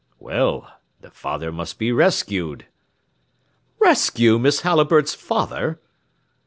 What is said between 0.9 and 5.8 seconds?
the father must be rescued." "Rescue Miss Halliburtt's father?"